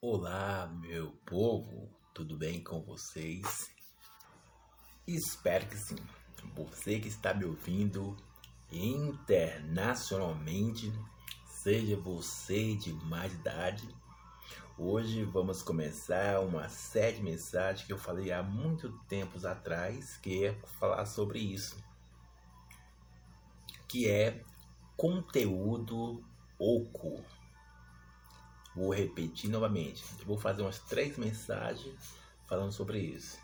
Olá, 0.00 0.72
meu 0.80 1.10
povo, 1.26 1.90
tudo 2.14 2.36
bem 2.36 2.62
com 2.62 2.80
vocês? 2.80 3.68
Espero 5.04 5.66
que 5.66 5.76
sim. 5.76 5.96
Você 6.54 7.00
que 7.00 7.08
está 7.08 7.34
me 7.34 7.44
ouvindo 7.44 8.16
internacionalmente, 8.70 10.92
seja 11.46 11.96
você 11.96 12.76
de 12.76 12.92
mais 12.92 13.34
idade, 13.34 13.92
hoje 14.78 15.24
vamos 15.24 15.64
começar 15.64 16.42
uma 16.42 16.68
série 16.68 17.16
de 17.16 17.24
mensagens 17.24 17.84
que 17.84 17.92
eu 17.92 17.98
falei 17.98 18.30
há 18.30 18.40
muito 18.40 18.96
tempos 19.08 19.44
atrás, 19.44 20.16
que 20.18 20.44
é 20.44 20.54
falar 20.78 21.06
sobre 21.06 21.40
isso, 21.40 21.76
que 23.88 24.08
é 24.08 24.44
conteúdo 24.96 26.22
oco 26.56 27.20
Vou 28.78 28.94
repetir 28.94 29.50
novamente. 29.50 30.04
vou 30.24 30.38
fazer 30.38 30.62
umas 30.62 30.78
três 30.78 31.18
mensagens 31.18 32.14
falando 32.46 32.70
sobre 32.70 33.00
isso. 33.00 33.36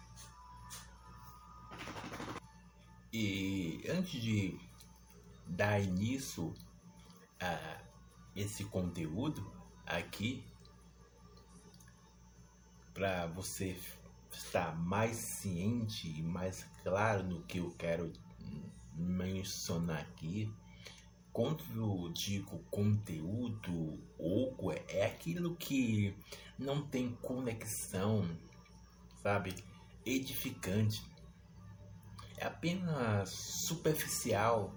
E 3.13 3.85
antes 3.89 4.23
de 4.23 4.57
dar 5.45 5.81
início 5.81 6.55
a 7.41 7.81
esse 8.37 8.63
conteúdo 8.67 9.45
aqui, 9.85 10.45
para 12.93 13.27
você 13.27 13.77
estar 14.31 14.77
mais 14.77 15.17
ciente 15.17 16.09
e 16.09 16.23
mais 16.23 16.65
claro 16.85 17.25
no 17.25 17.43
que 17.43 17.59
eu 17.59 17.73
quero 17.77 18.13
mencionar 18.95 19.99
aqui, 19.99 20.49
eu 21.37 22.13
digo 22.13 22.61
conteúdo 22.71 23.99
oco, 24.17 24.71
é 24.71 25.07
aquilo 25.07 25.57
que 25.57 26.17
não 26.57 26.87
tem 26.87 27.17
conexão, 27.17 28.25
sabe? 29.21 29.53
Edificante. 30.07 31.05
É 32.37 32.47
apenas 32.47 33.31
superficial. 33.67 34.77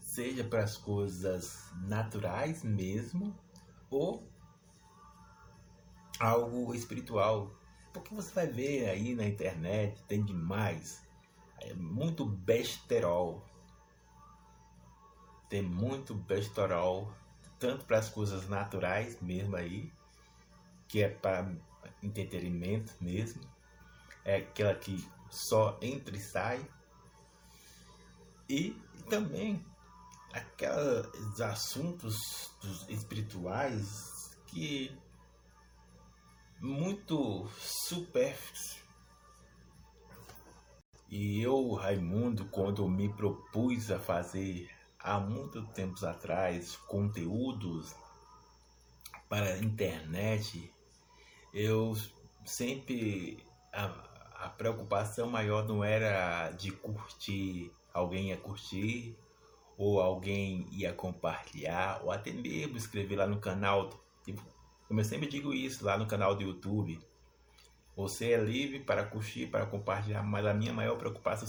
Seja 0.00 0.42
para 0.42 0.64
as 0.64 0.78
coisas 0.78 1.70
naturais 1.86 2.62
mesmo 2.62 3.36
ou 3.90 4.26
algo 6.18 6.74
espiritual. 6.74 7.54
Porque 7.92 8.14
você 8.14 8.32
vai 8.32 8.46
ver 8.46 8.88
aí 8.88 9.14
na 9.14 9.26
internet, 9.26 10.02
tem 10.04 10.24
demais. 10.24 11.04
É 11.60 11.74
muito 11.74 12.24
besterol 12.24 13.44
tem 15.48 15.62
muito 15.62 16.14
besterol, 16.14 17.12
tanto 17.58 17.84
para 17.84 17.98
as 17.98 18.08
coisas 18.08 18.48
naturais 18.48 19.20
mesmo 19.20 19.56
aí, 19.56 19.92
que 20.88 21.02
é 21.02 21.08
para 21.08 21.50
entretenimento 22.02 22.92
mesmo, 23.00 23.42
é 24.24 24.36
aquela 24.36 24.74
que 24.74 25.06
só 25.30 25.78
entra 25.80 26.16
e 26.16 26.20
sai, 26.20 26.68
e 28.48 28.70
também 29.08 29.64
aqueles 30.32 31.40
assuntos 31.40 32.50
espirituais 32.88 34.36
que 34.46 34.96
muito 36.60 37.48
supérfluos. 37.58 38.76
E 41.08 41.40
eu, 41.40 41.72
Raimundo, 41.74 42.46
quando 42.46 42.88
me 42.88 43.08
propus 43.08 43.90
a 43.90 43.98
fazer 43.98 44.68
há 45.06 45.20
muito 45.20 45.62
tempos 45.68 46.02
atrás 46.02 46.76
conteúdos 46.88 47.94
para 49.28 49.46
a 49.46 49.58
internet, 49.58 50.68
eu 51.54 51.96
sempre 52.44 53.38
a, 53.72 53.84
a 54.34 54.48
preocupação 54.48 55.30
maior 55.30 55.66
não 55.66 55.84
era 55.84 56.50
de 56.50 56.72
curtir, 56.72 57.70
alguém 57.94 58.30
ia 58.30 58.36
curtir, 58.36 59.16
ou 59.78 60.00
alguém 60.00 60.66
ia 60.72 60.92
compartilhar, 60.92 62.00
ou 62.02 62.10
até 62.10 62.32
mesmo 62.32 62.76
escrever 62.76 63.14
lá 63.14 63.28
no 63.28 63.38
canal. 63.38 63.90
Tipo, 64.24 64.42
como 64.88 65.00
eu 65.00 65.04
sempre 65.04 65.28
digo 65.28 65.54
isso 65.54 65.84
lá 65.84 65.96
no 65.96 66.06
canal 66.06 66.34
do 66.34 66.42
YouTube. 66.42 67.00
Você 67.94 68.32
é 68.32 68.38
livre 68.38 68.80
para 68.80 69.04
curtir, 69.04 69.46
para 69.46 69.66
compartilhar, 69.66 70.22
mas 70.22 70.44
a 70.44 70.52
minha 70.52 70.72
maior 70.72 70.98
preocupação 70.98 71.48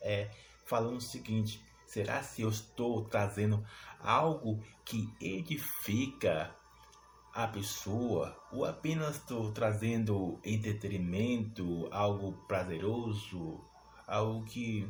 é 0.00 0.30
falando 0.64 0.98
o 0.98 1.00
seguinte: 1.00 1.60
Será 1.88 2.22
se 2.22 2.42
eu 2.42 2.50
estou 2.50 3.02
trazendo 3.06 3.66
algo 3.98 4.62
que 4.84 5.10
edifica 5.18 6.54
a 7.32 7.48
pessoa 7.48 8.38
ou 8.52 8.66
apenas 8.66 9.16
estou 9.16 9.50
trazendo 9.52 10.38
entretenimento, 10.44 11.88
algo 11.90 12.32
prazeroso, 12.46 13.58
algo 14.06 14.44
que 14.44 14.86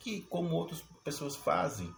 que 0.00 0.22
como 0.22 0.56
outras 0.56 0.82
pessoas 1.04 1.36
fazem? 1.36 1.94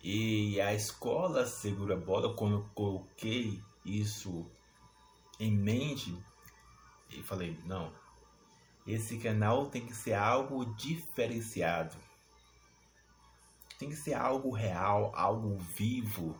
E 0.00 0.60
a 0.60 0.72
escola 0.72 1.44
segura 1.44 1.96
bola 1.96 2.36
quando 2.36 2.54
eu 2.54 2.70
coloquei 2.72 3.60
isso 3.84 4.48
em 5.40 5.50
mente 5.50 6.16
e 7.10 7.20
falei, 7.20 7.58
não, 7.64 7.92
esse 8.86 9.18
canal 9.18 9.66
tem 9.66 9.86
que 9.86 9.94
ser 9.94 10.14
algo 10.14 10.64
diferenciado. 10.74 11.96
Tem 13.78 13.88
que 13.88 13.96
ser 13.96 14.14
algo 14.14 14.50
real, 14.50 15.12
algo 15.14 15.56
vivo. 15.58 16.36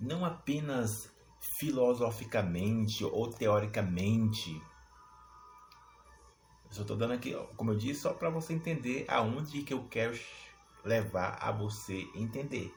Não 0.00 0.24
apenas 0.24 1.10
filosoficamente 1.58 3.04
ou 3.04 3.30
teoricamente. 3.30 4.54
Eu 6.66 6.72
só 6.72 6.82
estou 6.82 6.96
dando 6.96 7.14
aqui, 7.14 7.34
como 7.56 7.72
eu 7.72 7.76
disse, 7.76 8.00
só 8.00 8.12
para 8.12 8.28
você 8.28 8.52
entender 8.52 9.04
aonde 9.08 9.62
que 9.62 9.72
eu 9.72 9.84
quero 9.88 10.18
levar 10.84 11.38
a 11.40 11.50
você 11.50 12.06
entender. 12.14 12.74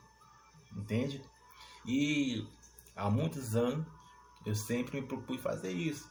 Entende? 0.76 1.22
E 1.86 2.48
há 2.96 3.10
muitos 3.10 3.56
anos 3.56 3.86
eu 4.46 4.56
sempre 4.56 5.02
me 5.02 5.08
propus 5.08 5.40
fazer 5.42 5.72
isso 5.72 6.11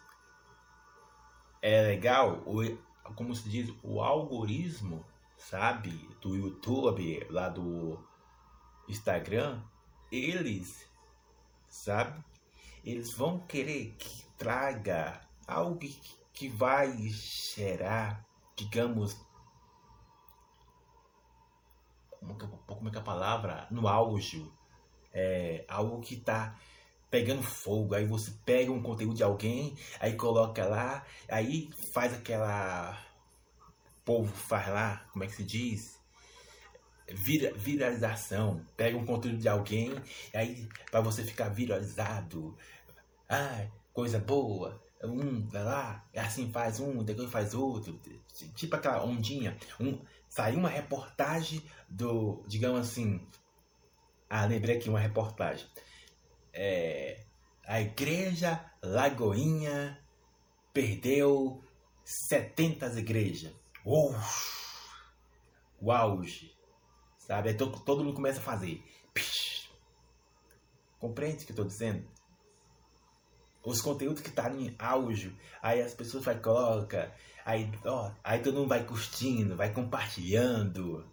é 1.62 1.82
legal, 1.82 2.43
o, 2.47 2.62
como 3.15 3.34
se 3.34 3.48
diz, 3.48 3.75
o 3.82 4.00
algoritmo, 4.00 5.04
sabe, 5.37 5.91
do 6.21 6.34
YouTube, 6.37 7.26
lá 7.31 7.48
do 7.48 7.98
Instagram, 8.88 9.62
eles, 10.10 10.88
sabe, 11.69 12.22
eles 12.84 13.15
vão 13.16 13.41
querer 13.41 13.94
que 13.98 14.25
traga 14.37 15.21
algo 15.47 15.78
que, 15.78 16.48
vai 16.48 16.97
gerar, 17.09 18.25
digamos, 18.56 19.15
como 22.19 22.38
que, 22.38 22.47
como 22.66 22.88
é 22.88 22.91
que 22.91 22.97
é 22.97 23.00
a 23.00 23.04
palavra? 23.04 23.66
No 23.71 23.87
auge. 23.87 24.50
É, 25.12 25.65
algo 25.69 26.00
que 26.00 26.15
está 26.15 26.56
pegando 27.10 27.43
fogo. 27.43 27.94
Aí 27.94 28.06
você 28.06 28.31
pega 28.44 28.71
um 28.71 28.82
conteúdo 28.82 29.16
de 29.16 29.22
alguém, 29.22 29.76
aí 29.98 30.15
coloca 30.15 30.65
lá, 30.65 31.04
aí 31.28 31.71
faz 31.93 32.15
aquela. 32.15 32.98
O 33.98 34.04
povo 34.04 34.34
faz 34.34 34.69
lá, 34.69 35.06
como 35.12 35.25
é 35.25 35.26
que 35.26 35.34
se 35.34 35.44
diz? 35.44 36.00
Vira, 37.09 37.53
viralização. 37.54 38.65
Pega 38.76 38.97
um 38.97 39.04
conteúdo 39.04 39.38
de 39.38 39.48
alguém, 39.48 39.93
aí 40.34 40.69
para 40.91 41.00
você 41.00 41.25
ficar 41.25 41.48
viralizado. 41.48 42.56
Ah, 43.28 43.66
coisa 43.92 44.19
boa. 44.19 44.81
Um, 45.03 45.48
vai 45.48 45.65
lá, 45.65 46.06
assim 46.15 46.53
faz 46.53 46.78
um, 46.78 47.03
depois 47.03 47.31
faz 47.31 47.54
outro. 47.54 47.98
Tipo 48.54 48.77
aquela 48.77 49.04
ondinha. 49.04 49.56
Um, 49.81 49.98
saiu 50.28 50.59
uma 50.59 50.69
reportagem 50.69 51.62
do, 51.88 52.44
digamos 52.47 52.81
assim. 52.81 53.27
Ah, 54.28 54.45
lembrei 54.45 54.77
aqui 54.77 54.89
uma 54.89 55.01
reportagem 55.01 55.66
é, 56.62 57.24
a 57.66 57.80
igreja 57.80 58.62
Lagoinha 58.83 59.98
perdeu 60.74 61.65
70 62.04 63.01
igrejas. 63.01 63.51
Uau! 63.86 64.15
O 65.80 65.91
auge. 65.91 66.54
Sabe? 67.16 67.48
Aí 67.48 67.57
todo, 67.57 67.80
todo 67.80 68.04
mundo 68.04 68.15
começa 68.15 68.41
a 68.41 68.42
fazer. 68.42 68.84
Pish. 69.15 69.71
Compreende 70.98 71.45
o 71.45 71.47
que 71.47 71.53
eu 71.53 71.54
estou 71.54 71.65
dizendo? 71.65 72.07
Os 73.65 73.80
conteúdos 73.80 74.21
que 74.21 74.30
tá 74.30 74.51
em 74.51 74.74
auge, 74.78 75.34
aí 75.63 75.80
as 75.80 75.95
pessoas 75.95 76.24
vai 76.24 76.39
coloca, 76.39 77.15
aí, 77.45 77.71
ó, 77.86 78.10
aí 78.22 78.42
todo 78.42 78.56
mundo 78.56 78.68
vai 78.68 78.84
curtindo, 78.84 79.56
vai 79.56 79.72
compartilhando. 79.72 81.10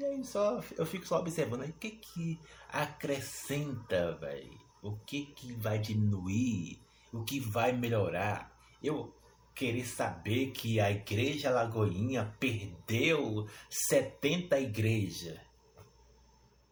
Aí 0.00 0.24
só, 0.24 0.60
eu 0.76 0.86
fico 0.86 1.06
só 1.06 1.18
observando 1.18 1.62
aí 1.62 1.70
o 1.70 1.74
que 1.74 1.90
que 1.90 2.40
acrescenta, 2.68 4.16
velho. 4.16 4.58
O 4.80 4.96
que 4.96 5.26
que 5.26 5.52
vai 5.54 5.78
diminuir, 5.78 6.80
o 7.12 7.24
que 7.24 7.40
vai 7.40 7.72
melhorar. 7.72 8.56
Eu 8.82 9.12
querer 9.54 9.84
saber 9.84 10.52
que 10.52 10.78
a 10.78 10.88
igreja 10.88 11.50
Lagoinha 11.50 12.32
perdeu 12.38 13.48
70 13.68 14.60
igrejas. 14.60 15.40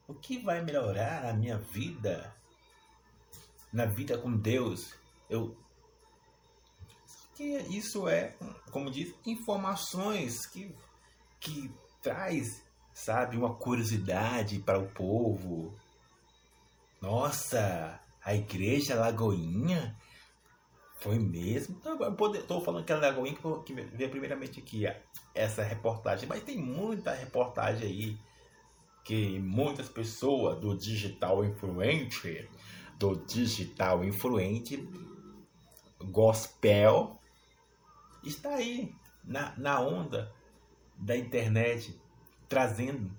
O 0.06 0.14
que 0.14 0.38
vai 0.38 0.62
melhorar 0.62 1.24
a 1.24 1.32
minha 1.32 1.58
vida? 1.58 2.32
Na 3.72 3.86
vida 3.86 4.16
com 4.16 4.36
Deus? 4.36 4.94
Eu 5.28 5.56
que 7.34 7.58
isso 7.76 8.08
é, 8.08 8.34
como 8.70 8.90
diz, 8.90 9.14
informações 9.26 10.46
que 10.46 10.74
que 11.38 11.70
traz, 12.00 12.64
sabe, 12.96 13.36
uma 13.36 13.54
curiosidade 13.54 14.58
para 14.60 14.78
o 14.78 14.88
povo. 14.88 15.74
Nossa, 16.98 18.00
a 18.24 18.34
igreja 18.34 18.94
Lagoinha 18.94 19.94
foi 20.98 21.18
mesmo? 21.18 21.78
Estou 22.34 22.62
falando 22.62 22.86
que 22.86 22.92
é 22.94 22.96
Lagoinha 22.96 23.36
que 23.66 23.74
veio 23.74 24.08
primeiramente 24.08 24.60
aqui 24.60 24.84
essa 25.34 25.62
reportagem, 25.62 26.26
mas 26.26 26.42
tem 26.42 26.56
muita 26.56 27.12
reportagem 27.12 27.86
aí 27.86 28.18
que 29.04 29.38
muitas 29.40 29.90
pessoas 29.90 30.58
do 30.58 30.74
digital 30.74 31.44
influente, 31.44 32.48
do 32.98 33.14
digital 33.26 34.02
influente, 34.06 34.88
gospel, 36.02 37.20
está 38.24 38.54
aí 38.54 38.90
na, 39.22 39.54
na 39.58 39.80
onda 39.82 40.32
da 40.96 41.14
internet 41.14 41.94
trazendo 42.48 43.10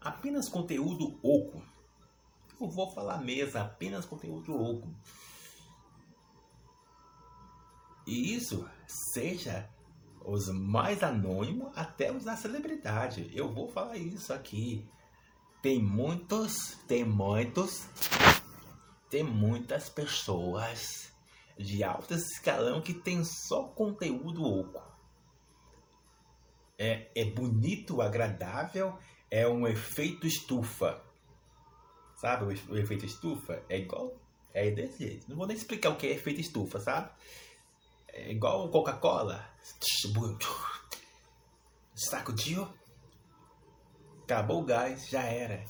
apenas 0.00 0.48
conteúdo 0.48 1.18
oco. 1.22 1.62
Eu 2.60 2.68
vou 2.68 2.90
falar 2.90 3.18
mesmo, 3.18 3.58
apenas 3.58 4.04
conteúdo 4.04 4.54
oco. 4.54 4.88
E 8.06 8.34
isso 8.34 8.68
seja 9.12 9.68
os 10.24 10.48
mais 10.48 11.02
anônimos 11.02 11.76
até 11.76 12.12
os 12.12 12.24
da 12.24 12.36
celebridade. 12.36 13.30
Eu 13.34 13.52
vou 13.52 13.68
falar 13.68 13.96
isso 13.96 14.32
aqui. 14.32 14.88
Tem 15.60 15.82
muitos, 15.82 16.78
tem 16.86 17.04
muitos, 17.04 17.88
tem 19.10 19.24
muitas 19.24 19.88
pessoas 19.88 21.12
de 21.58 21.82
alto 21.82 22.14
escalão 22.14 22.80
que 22.80 22.94
tem 22.94 23.24
só 23.24 23.64
conteúdo 23.64 24.44
oco. 24.44 24.95
É, 26.78 27.08
é 27.14 27.24
bonito, 27.24 28.02
agradável, 28.02 28.98
é 29.30 29.46
um 29.48 29.66
efeito 29.66 30.26
estufa. 30.26 31.02
Sabe 32.16 32.44
o, 32.44 32.72
o 32.72 32.78
efeito 32.78 33.04
estufa? 33.04 33.62
É 33.68 33.78
igual. 33.78 34.14
É 34.52 34.70
desse 34.70 35.04
jeito. 35.04 35.28
Não 35.28 35.36
vou 35.36 35.46
nem 35.46 35.56
explicar 35.56 35.90
o 35.90 35.96
que 35.96 36.06
é 36.06 36.12
efeito 36.12 36.40
estufa, 36.40 36.80
sabe? 36.80 37.10
É 38.08 38.30
igual 38.30 38.70
Coca-Cola. 38.70 39.46
Sacudiu. 41.94 42.68
Acabou 44.22 44.62
o 44.62 44.64
gás, 44.64 45.08
já 45.08 45.22
era. 45.22 45.64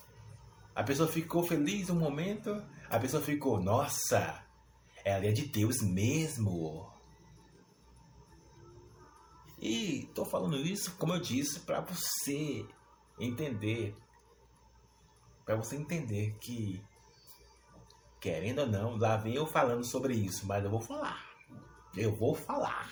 A 0.75 0.82
pessoa 0.82 1.08
ficou 1.08 1.43
feliz 1.43 1.91
um 1.91 1.99
momento, 1.99 2.62
a 2.91 2.99
pessoa 2.99 3.23
ficou, 3.23 3.61
nossa, 3.61 4.44
ela 5.05 5.26
é 5.26 5.32
de 5.32 5.47
Deus 5.47 5.81
mesmo. 5.82 6.91
E 9.67 10.09
tô 10.15 10.25
falando 10.25 10.57
isso, 10.59 10.95
como 10.97 11.13
eu 11.13 11.21
disse, 11.21 11.59
para 11.59 11.81
você 11.81 12.65
entender, 13.19 13.97
para 15.45 15.57
você 15.57 15.75
entender 15.75 16.37
que 16.41 16.81
querendo 18.21 18.61
ou 18.61 18.69
não, 18.69 18.97
lá 18.97 19.17
vem 19.17 19.35
eu 19.35 19.45
falando 19.45 19.85
sobre 19.85 20.15
isso, 20.15 20.47
mas 20.47 20.65
eu 20.65 20.71
vou 20.71 20.81
falar. 20.81 21.21
Eu 21.97 22.15
vou 22.15 22.33
falar. 22.33 22.89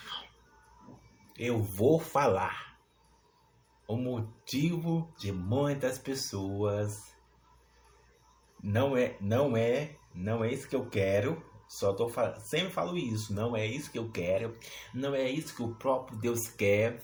Eu 1.38 1.62
vou 1.62 2.00
falar. 2.00 2.76
O 3.87 3.97
motivo 3.97 5.15
de 5.17 5.31
muitas 5.31 5.97
pessoas 5.97 7.15
não 8.61 8.97
é, 8.97 9.17
não 9.21 9.56
é, 9.56 9.97
não 10.12 10.43
é 10.43 10.53
isso 10.53 10.69
que 10.69 10.75
eu 10.75 10.91
quero. 10.91 11.41
Só 11.75 11.93
tô 11.93 12.09
sempre 12.38 12.71
falo 12.71 12.97
isso, 12.97 13.35
não 13.35 13.56
é 13.56 13.67
isso 13.67 13.91
que 13.91 13.99
eu 13.99 14.09
quero, 14.09 14.56
não 14.94 15.12
é 15.12 15.29
isso 15.29 15.53
que 15.56 15.62
o 15.62 15.75
próprio 15.75 16.17
Deus 16.17 16.47
quer, 16.47 17.03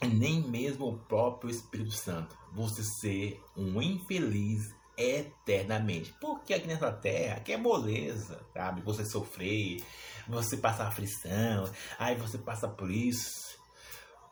nem 0.00 0.42
mesmo 0.42 0.86
o 0.86 0.96
próprio 0.96 1.50
Espírito 1.50 1.90
Santo. 1.90 2.38
Você 2.52 2.84
ser 2.84 3.42
um 3.56 3.82
infeliz 3.82 4.62
eternamente. 4.96 6.14
Porque 6.20 6.54
aqui 6.54 6.68
nessa 6.68 6.92
terra, 6.92 7.38
aqui 7.38 7.52
é 7.52 7.56
moleza, 7.56 8.46
sabe? 8.52 8.80
Você 8.82 9.04
sofrer, 9.04 9.82
você 10.28 10.56
passa 10.56 10.84
aflição, 10.84 11.68
aí 11.98 12.14
você 12.14 12.38
passa 12.38 12.68
por 12.68 12.88
isso. 12.88 13.58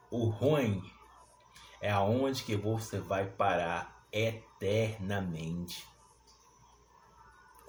O 0.09 0.29
ruim 0.29 0.81
é 1.81 1.91
aonde 1.91 2.45
que 2.45 2.55
você 2.55 3.01
vai 3.01 3.29
parar 3.29 4.07
eternamente. 4.13 5.85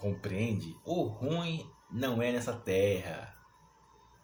Compreende? 0.04 0.76
O 0.84 1.04
ruim 1.04 1.66
não 1.90 2.22
é 2.22 2.34
nessa 2.34 2.54
terra. 2.54 3.34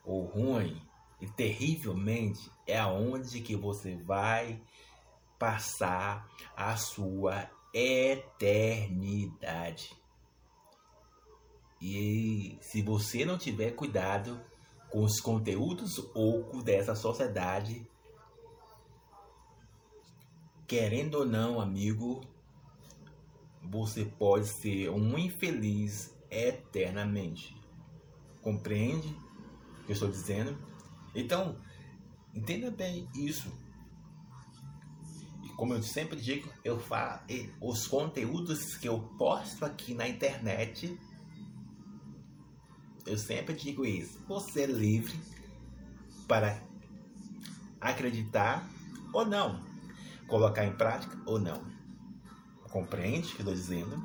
O 0.04 0.24
ruim 0.24 0.86
e 1.22 1.28
terrivelmente 1.30 2.52
é 2.68 2.78
aonde 2.78 3.40
que 3.40 3.56
você 3.56 3.96
vai 3.96 4.62
passar 5.40 6.28
a 6.54 6.76
sua 6.76 7.50
eternidade. 7.74 8.78
E 11.82 12.58
se 12.60 12.82
você 12.82 13.24
não 13.24 13.38
tiver 13.38 13.72
cuidado 13.72 14.38
com 14.90 15.02
os 15.02 15.22
conteúdos 15.22 15.98
ocos 16.14 16.62
dessa 16.62 16.94
sociedade, 16.94 17.90
querendo 20.68 21.20
ou 21.20 21.26
não, 21.26 21.62
amigo, 21.62 22.20
você 23.64 24.06
pode 24.06 24.48
ser 24.48 24.90
um 24.90 25.18
infeliz 25.18 26.16
eternamente. 26.30 27.56
Compreende 28.42 29.08
o 29.08 29.86
que 29.86 29.92
eu 29.92 29.94
estou 29.94 30.10
dizendo? 30.10 30.58
Então, 31.14 31.56
entenda 32.34 32.72
bem 32.72 33.08
isso 33.16 33.52
como 35.60 35.74
eu 35.74 35.84
sempre 35.84 36.16
digo, 36.16 36.50
eu 36.64 36.80
falo, 36.80 37.20
os 37.60 37.86
conteúdos 37.86 38.78
que 38.78 38.88
eu 38.88 38.98
posto 39.18 39.66
aqui 39.66 39.94
na 39.94 40.08
internet, 40.08 40.98
eu 43.06 43.18
sempre 43.18 43.54
digo 43.54 43.86
isso. 43.86 44.24
Você 44.26 44.62
é 44.62 44.68
livre 44.68 45.20
para 46.30 46.64
acreditar 47.82 48.66
ou 49.12 49.26
não, 49.26 49.62
colocar 50.30 50.66
em 50.66 50.72
prática 50.78 51.22
ou 51.26 51.38
não. 51.38 51.62
Compreende 52.70 53.28
o 53.28 53.36
que 53.36 53.42
eu 53.42 53.52
estou 53.52 53.54
dizendo? 53.54 54.04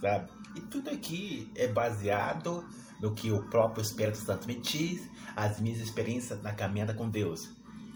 Sabe? 0.00 0.30
E 0.54 0.60
tudo 0.60 0.90
aqui 0.90 1.50
é 1.54 1.68
baseado 1.68 2.66
no 3.00 3.14
que 3.14 3.30
o 3.30 3.42
próprio 3.44 3.82
Espírito 3.82 4.18
Santo 4.18 4.46
me 4.46 4.56
diz, 4.56 5.08
as 5.36 5.60
minhas 5.60 5.78
experiências 5.78 6.42
na 6.42 6.52
caminhada 6.52 6.94
com 6.94 7.08
Deus. 7.08 7.48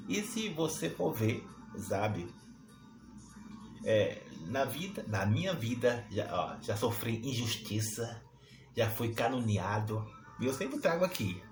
E 0.09 0.23
se 0.23 0.49
você 0.51 0.91
for 0.91 1.13
ver, 1.13 1.47
sabe? 1.79 2.29
É, 3.85 4.23
na 4.47 4.65
vida, 4.65 5.05
na 5.09 5.27
minha 5.27 5.55
vida, 5.55 6.07
já, 6.11 6.29
ó, 6.31 6.63
já 6.63 6.77
sofri 6.77 7.19
injustiça, 7.27 8.23
já 8.77 8.89
fui 8.91 9.13
caluniado. 9.13 10.07
E 10.41 10.47
eu 10.47 10.55
sempre 10.55 10.79
trago 10.79 11.05
aqui. 11.05 11.43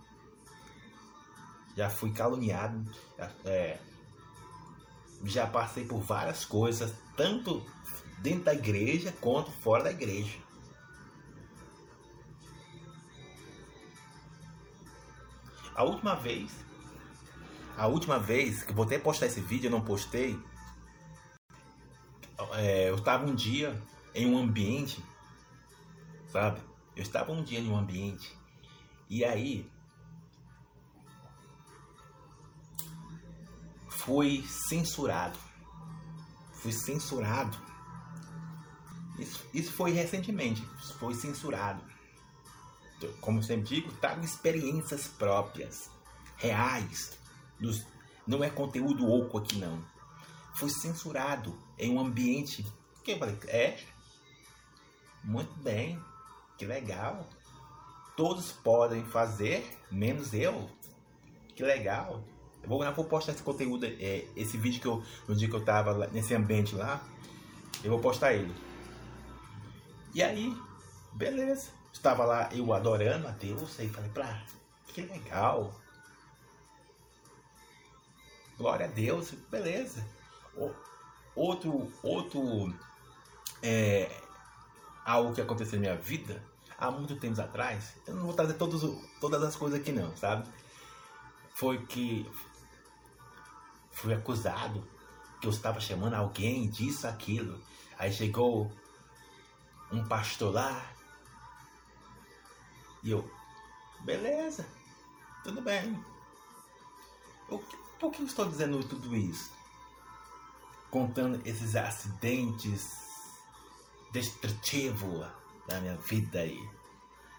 Já 1.76 1.88
fui 1.88 2.12
caluniado, 2.12 2.84
é, 3.44 3.78
já 5.24 5.46
passei 5.46 5.84
por 5.84 6.00
várias 6.00 6.44
coisas, 6.44 6.92
tanto 7.16 7.64
dentro 8.18 8.44
da 8.44 8.54
igreja 8.54 9.12
quanto 9.20 9.50
fora 9.50 9.84
da 9.84 9.90
igreja. 9.90 10.38
A 15.74 15.84
última 15.84 16.14
vez 16.14 16.70
a 17.80 17.86
última 17.86 18.18
vez 18.18 18.62
que 18.62 18.74
vou 18.74 18.84
até 18.84 18.98
postar 18.98 19.24
esse 19.24 19.40
vídeo, 19.40 19.68
eu 19.68 19.70
não 19.70 19.80
postei. 19.80 20.38
É, 22.52 22.90
eu 22.90 22.96
estava 22.96 23.24
um 23.24 23.34
dia 23.34 23.74
em 24.14 24.26
um 24.26 24.36
ambiente, 24.36 25.02
sabe? 26.28 26.60
Eu 26.94 27.02
estava 27.02 27.32
um 27.32 27.42
dia 27.42 27.58
em 27.58 27.70
um 27.70 27.76
ambiente 27.78 28.36
e 29.08 29.24
aí 29.24 29.66
fui 34.10 34.44
censurado. 34.48 35.38
Fui 36.54 36.72
censurado. 36.72 37.56
Isso, 39.16 39.46
isso 39.54 39.72
foi 39.72 39.92
recentemente. 39.92 40.60
Foi 40.98 41.14
censurado. 41.14 41.80
Como 43.20 43.38
eu 43.38 43.42
sempre 43.44 43.68
digo, 43.68 43.92
trago 44.00 44.24
experiências 44.24 45.06
próprias, 45.06 45.88
reais, 46.36 47.16
dos, 47.60 47.86
não 48.26 48.42
é 48.42 48.50
conteúdo 48.50 49.08
oco 49.08 49.38
aqui 49.38 49.56
não. 49.58 49.80
Foi 50.54 50.70
censurado 50.70 51.56
em 51.78 51.94
um 51.94 52.00
ambiente. 52.00 52.66
Que 53.04 53.12
eu 53.12 53.18
falei, 53.20 53.38
é? 53.46 53.80
Muito 55.22 55.54
bem, 55.62 56.02
que 56.58 56.66
legal. 56.66 57.28
Todos 58.16 58.50
podem 58.50 59.04
fazer, 59.04 59.64
menos 59.88 60.34
eu. 60.34 60.68
Que 61.54 61.62
legal. 61.62 62.24
Eu 62.62 62.68
vou, 62.68 62.84
eu 62.84 62.94
vou 62.94 63.04
postar 63.04 63.32
esse 63.32 63.42
conteúdo, 63.42 63.86
é, 63.86 64.26
esse 64.36 64.56
vídeo 64.56 64.80
que 64.80 64.86
eu, 64.86 65.02
no 65.28 65.34
dia 65.34 65.48
que 65.48 65.54
eu 65.54 65.64
tava 65.64 66.06
nesse 66.08 66.34
ambiente 66.34 66.74
lá. 66.74 67.02
Eu 67.82 67.90
vou 67.90 68.00
postar 68.00 68.32
ele. 68.32 68.54
E 70.14 70.22
aí, 70.22 70.56
beleza. 71.12 71.70
Estava 71.92 72.24
lá 72.24 72.48
eu 72.52 72.72
adorando 72.72 73.26
a 73.26 73.32
Deus 73.32 73.78
e 73.78 73.88
falei, 73.88 74.10
pra, 74.10 74.42
que 74.88 75.02
legal. 75.02 75.74
Glória 78.56 78.86
a 78.86 78.88
Deus, 78.88 79.32
beleza. 79.50 80.04
Outro, 81.34 81.90
outro 82.02 82.74
é, 83.62 84.10
algo 85.04 85.34
que 85.34 85.40
aconteceu 85.40 85.78
na 85.78 85.80
minha 85.80 85.96
vida 85.96 86.42
há 86.78 86.90
muito 86.90 87.16
tempo 87.16 87.40
atrás. 87.40 87.94
Eu 88.06 88.14
não 88.14 88.24
vou 88.24 88.34
trazer 88.34 88.54
todos, 88.54 88.82
todas 89.20 89.42
as 89.42 89.56
coisas 89.56 89.80
aqui 89.80 89.92
não, 89.92 90.16
sabe? 90.16 90.48
Foi 91.54 91.78
que 91.86 92.30
fui 94.00 94.14
acusado 94.14 94.82
que 95.40 95.46
eu 95.46 95.50
estava 95.50 95.78
chamando 95.78 96.14
alguém 96.14 96.68
disso, 96.68 97.06
aquilo. 97.06 97.60
Aí 97.98 98.10
chegou 98.10 98.72
um 99.92 100.06
pastor 100.06 100.54
lá 100.54 100.90
e 103.02 103.10
eu, 103.10 103.30
beleza, 104.00 104.66
tudo 105.44 105.60
bem. 105.60 106.02
por 107.98 108.10
que 108.10 108.22
eu 108.22 108.26
estou 108.26 108.48
dizendo 108.48 108.82
tudo 108.84 109.14
isso? 109.14 109.50
Contando 110.90 111.40
esses 111.46 111.76
acidentes 111.76 112.90
destrutivos 114.12 115.26
da 115.68 115.78
minha 115.80 115.96
vida 115.96 116.40
aí. 116.40 116.68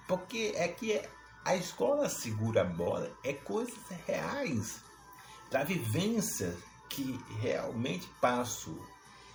Porque 0.08 0.54
é 0.56 0.68
que 0.68 1.02
a 1.44 1.56
escola 1.56 2.08
segura 2.08 2.62
a 2.62 2.66
bola 2.66 3.12
é 3.24 3.34
coisas 3.34 3.80
reais, 4.06 4.84
da 5.52 5.64
vivência 5.64 6.58
que 6.90 7.20
realmente 7.40 8.08
passo. 8.20 8.76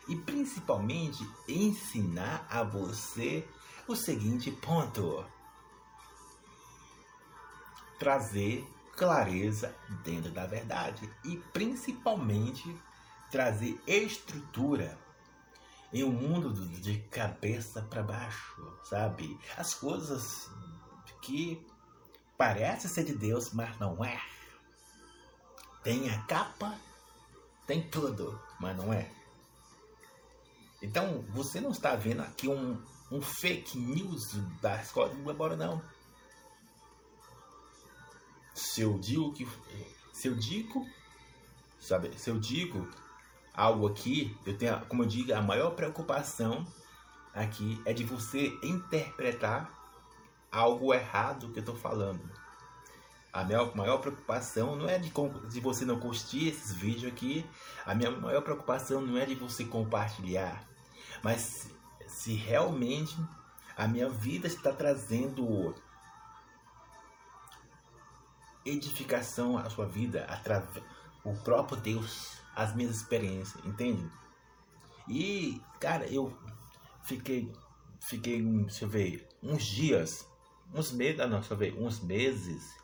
E 0.09 0.17
principalmente 0.17 1.29
ensinar 1.49 2.47
a 2.49 2.63
você 2.63 3.47
o 3.89 3.95
seguinte 3.95 4.51
ponto 4.53 5.25
trazer 7.99 8.65
clareza 8.95 9.75
dentro 10.05 10.31
da 10.31 10.47
verdade 10.47 11.11
e 11.25 11.37
principalmente 11.53 12.77
trazer 13.31 13.81
estrutura 13.87 14.99
em 15.93 16.05
um 16.05 16.13
mundo 16.13 16.53
de 16.81 16.99
cabeça 17.11 17.83
para 17.83 18.03
baixo, 18.03 18.79
sabe? 18.85 19.39
As 19.57 19.75
coisas 19.75 20.51
que 21.23 21.67
parece 22.37 22.89
ser 22.89 23.05
de 23.05 23.15
Deus, 23.15 23.53
mas 23.53 23.79
não 23.79 24.05
é. 24.05 24.21
Tem 25.87 26.11
a 26.11 26.21
capa, 26.23 26.77
tem 27.65 27.81
tudo, 27.81 28.37
mas 28.59 28.77
não 28.77 28.93
é. 28.93 29.09
Então, 30.83 31.25
você 31.29 31.61
não 31.61 31.71
está 31.71 31.95
vendo 31.95 32.23
aqui 32.23 32.49
um, 32.49 32.83
um 33.13 33.23
fake 33.23 33.79
news 33.79 34.33
da 34.61 34.83
escola 34.83 35.15
de 35.15 35.21
embora 35.21 35.55
não 35.55 35.81
se 38.53 38.81
eu 38.81 38.99
digo 38.99 39.33
que 39.33 39.47
se 40.13 40.27
eu 40.27 40.35
digo 40.35 40.85
sabe 41.79 42.19
se 42.19 42.31
eu 42.31 42.39
digo 42.41 42.89
algo 43.55 43.87
aqui 43.87 44.37
eu 44.47 44.57
tenho 44.57 44.85
como 44.87 45.05
eu 45.05 45.07
digo 45.07 45.33
a 45.35 45.43
maior 45.43 45.71
preocupação 45.71 46.67
aqui 47.33 47.81
é 47.85 47.93
de 47.93 48.03
você 48.03 48.49
interpretar 48.63 49.71
algo 50.51 50.93
errado 50.93 51.53
que 51.53 51.59
eu 51.59 51.61
estou 51.61 51.77
falando 51.77 52.21
a 53.37 53.45
minha 53.45 53.65
maior 53.75 53.99
preocupação 53.99 54.77
não 54.77 54.89
é 54.89 54.99
de, 54.99 55.13
de 55.51 55.61
você 55.61 55.85
não 55.85 55.99
curtir 56.01 56.49
esses 56.49 56.73
vídeos 56.73 57.13
aqui 57.13 57.45
a 57.85 57.95
minha 57.95 58.11
maior 58.11 58.43
preocupação 58.43 59.01
não 59.01 59.17
é 59.19 59.27
de 59.27 59.35
você 59.35 59.65
compartilhar 59.65 60.65
mas 61.23 61.71
se 62.07 62.35
realmente 62.35 63.17
a 63.77 63.87
minha 63.87 64.09
vida 64.09 64.47
está 64.47 64.73
trazendo 64.73 65.75
edificação 68.65 69.57
à 69.59 69.69
sua 69.71 69.87
vida 69.87 70.25
através 70.29 70.83
o 71.27 71.35
próprio 71.35 71.81
Deus, 71.81 72.39
as 72.55 72.75
minhas 72.75 72.97
experiências, 72.97 73.65
entende? 73.65 74.09
E, 75.09 75.61
cara, 75.81 76.07
eu 76.07 76.37
fiquei, 77.03 77.53
fiquei, 78.01 78.41
deixa 78.41 78.85
eu 78.85 78.89
ver, 78.89 79.29
uns 79.43 79.65
dias, 79.65 80.27
uns 80.73 80.93
meses, 80.93 81.21
ah, 81.21 81.27
não, 81.27 81.41
deixa 81.41 81.55
eu 81.55 81.59
ver, 81.59 81.75
uns 81.75 82.01
meses, 82.01 82.77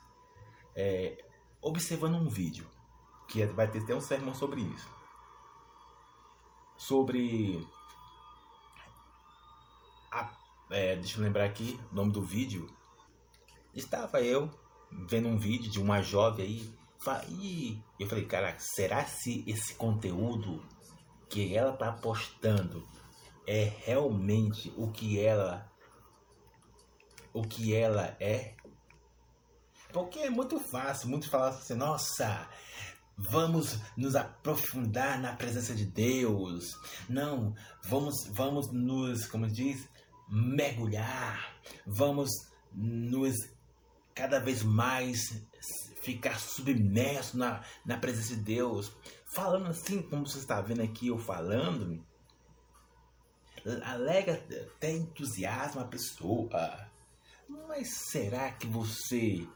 é, 0.75 1.25
observando 1.61 2.17
um 2.17 2.29
vídeo, 2.29 2.69
que 3.29 3.43
é, 3.43 3.47
vai 3.47 3.71
ter 3.71 3.83
até 3.83 3.95
um 3.95 4.01
sermão 4.01 4.35
sobre 4.35 4.61
isso. 4.61 4.89
Sobre. 6.77 7.67
A, 10.11 10.37
é, 10.71 10.97
deixa 10.97 11.19
eu 11.19 11.23
lembrar 11.23 11.45
aqui 11.45 11.79
o 11.91 11.95
nome 11.95 12.13
do 12.13 12.23
vídeo. 12.23 12.69
Estava 13.75 14.21
eu 14.21 14.51
vendo 15.09 15.29
um 15.29 15.39
vídeo 15.39 15.71
de 15.71 15.81
uma 15.81 16.03
jovem 16.03 16.45
aí. 16.45 16.83
E 17.31 17.83
eu 17.99 18.07
falei, 18.07 18.25
cara, 18.27 18.57
será 18.59 19.05
se 19.05 19.43
esse 19.47 19.75
conteúdo 19.75 20.63
que 21.29 21.57
ela 21.57 21.73
tá 21.73 21.91
postando 21.93 22.87
é 23.47 23.65
realmente 23.65 24.73
o 24.77 24.93
que 24.93 25.19
ela 25.19 25.69
o 27.33 27.43
que 27.43 27.75
ela 27.75 28.17
é? 28.21 28.55
Porque 29.93 30.21
é 30.21 30.31
muito 30.31 30.59
fácil, 30.59 31.09
muito 31.09 31.29
falar 31.29 31.49
assim, 31.49 31.75
nossa, 31.75 32.49
vamos 33.17 33.79
nos 33.97 34.17
aprofundar 34.17 35.21
na 35.21 35.35
presença 35.35 35.75
de 35.75 35.85
Deus. 35.85 36.65
Não, 37.09 37.55
vamos 37.83 38.15
vamos 38.31 38.73
nos, 38.73 39.27
como 39.27 39.47
diz, 39.47 39.89
mergulhar. 40.29 41.55
Vamos 41.87 42.31
nos 42.73 43.37
cada 44.15 44.39
vez 44.39 44.63
mais 44.63 45.43
ficar 46.03 46.39
submerso 46.39 47.37
na, 47.37 47.63
na 47.85 47.97
presença 47.99 48.35
de 48.35 48.43
Deus. 48.43 48.93
Falando 49.35 49.69
assim, 49.69 50.03
como 50.03 50.27
você 50.27 50.39
está 50.39 50.61
vendo 50.61 50.83
aqui 50.83 51.09
eu 51.09 51.19
falando, 51.19 52.05
alega 53.85 54.35
até 54.35 54.93
entusiasmo 54.93 55.81
a 55.81 55.85
pessoa. 55.85 56.91
Mas 57.49 57.89
será 58.11 58.51
que 58.51 58.67
você 58.67 59.47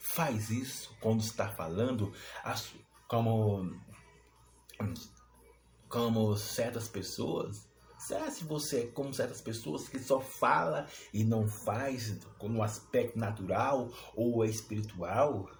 faz 0.00 0.50
isso 0.50 0.96
quando 1.00 1.20
está 1.20 1.48
falando 1.50 2.12
como, 3.06 3.70
como 5.88 6.36
certas 6.36 6.88
pessoas? 6.88 7.68
Será 7.98 8.30
se 8.30 8.44
você 8.44 8.84
é 8.84 8.86
como 8.86 9.12
certas 9.12 9.42
pessoas 9.42 9.86
que 9.86 9.98
só 9.98 10.20
fala 10.20 10.88
e 11.12 11.22
não 11.22 11.46
faz 11.46 12.18
no 12.42 12.62
aspecto 12.62 13.18
natural 13.18 13.92
ou 14.16 14.42
espiritual? 14.42 15.50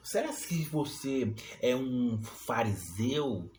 Será 0.00 0.32
que 0.32 0.64
você 0.66 1.34
é 1.60 1.74
um 1.74 2.22
fariseu? 2.22 3.50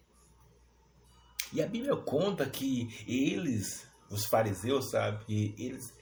E 1.51 1.61
a 1.61 1.67
Bíblia 1.67 1.97
conta 1.97 2.49
que 2.49 3.03
eles, 3.07 3.87
os 4.09 4.25
fariseus, 4.25 4.91
sabe, 4.91 5.53
eles 5.57 5.93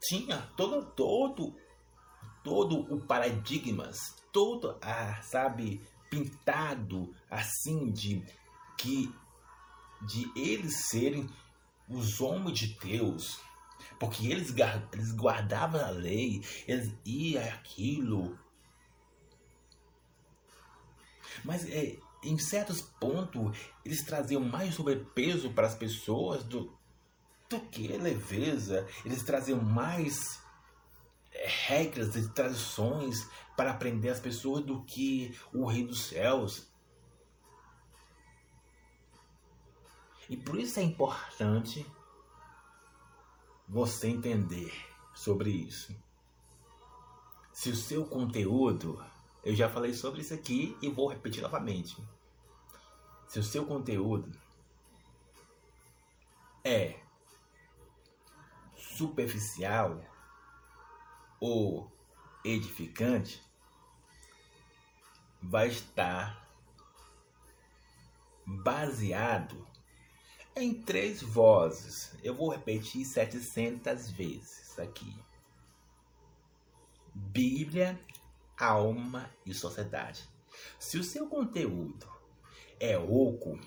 tinham 0.00 0.40
todo, 0.56 0.86
todo, 0.92 1.56
todo 2.44 2.80
o 2.94 3.00
paradigmas, 3.00 4.14
todo, 4.30 4.78
a, 4.80 5.20
sabe, 5.22 5.80
pintado 6.10 7.12
assim 7.30 7.90
de 7.90 8.22
que 8.76 9.12
de 10.02 10.30
eles 10.36 10.88
serem 10.88 11.28
os 11.88 12.20
homens 12.20 12.58
de 12.58 12.66
Deus, 12.78 13.40
porque 13.98 14.30
eles, 14.30 14.54
eles 14.92 15.12
guardavam 15.12 15.82
a 15.82 15.88
lei, 15.90 16.44
eles 16.68 16.94
iam 17.04 17.42
aquilo. 17.44 18.38
Mas 21.42 21.68
é, 21.68 21.96
em 22.22 22.38
certos 22.38 22.82
pontos 22.82 23.56
eles 23.84 24.04
traziam 24.04 24.42
mais 24.42 24.74
sobrepeso 24.74 25.50
para 25.52 25.66
as 25.66 25.74
pessoas 25.74 26.44
do, 26.44 26.76
do 27.48 27.60
que 27.60 27.88
leveza. 27.88 28.86
Eles 29.04 29.22
traziam 29.22 29.60
mais 29.62 30.43
regras 31.44 32.16
e 32.16 32.28
tradições 32.30 33.28
para 33.56 33.70
aprender 33.70 34.08
as 34.08 34.20
pessoas 34.20 34.64
do 34.64 34.82
que 34.84 35.38
o 35.52 35.66
Rei 35.66 35.86
dos 35.86 36.04
Céus. 36.06 36.68
E 40.28 40.36
por 40.36 40.58
isso 40.58 40.80
é 40.80 40.82
importante 40.82 41.86
você 43.68 44.08
entender 44.08 44.72
sobre 45.14 45.50
isso. 45.50 45.94
Se 47.52 47.70
o 47.70 47.76
seu 47.76 48.04
conteúdo, 48.04 49.04
eu 49.44 49.54
já 49.54 49.68
falei 49.68 49.92
sobre 49.92 50.22
isso 50.22 50.34
aqui 50.34 50.76
e 50.82 50.88
vou 50.88 51.08
repetir 51.08 51.42
novamente. 51.42 51.96
Se 53.28 53.38
o 53.38 53.44
seu 53.44 53.64
conteúdo 53.66 54.32
é 56.64 56.98
superficial 58.76 60.02
ou 61.44 61.92
edificante, 62.42 63.42
vai 65.42 65.68
estar 65.68 66.48
baseado 68.46 69.68
em 70.56 70.72
três 70.72 71.20
vozes. 71.20 72.16
Eu 72.22 72.34
vou 72.34 72.48
repetir 72.48 73.04
700 73.04 74.10
vezes 74.12 74.78
aqui. 74.78 75.14
Bíblia, 77.14 78.00
alma 78.58 79.30
e 79.44 79.52
sociedade. 79.52 80.26
Se 80.78 80.96
o 80.96 81.04
seu 81.04 81.28
conteúdo 81.28 82.08
é 82.80 82.96
oco, 82.96 83.60